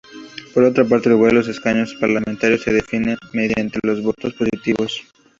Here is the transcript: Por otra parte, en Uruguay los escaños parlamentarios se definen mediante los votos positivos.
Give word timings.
Por 0.55 0.63
otra 0.63 0.83
parte, 0.83 1.09
en 1.09 1.13
Uruguay 1.13 1.31
los 1.31 1.47
escaños 1.47 1.93
parlamentarios 1.93 2.63
se 2.63 2.73
definen 2.73 3.17
mediante 3.33 3.77
los 3.83 4.01
votos 4.01 4.33
positivos. 4.33 5.03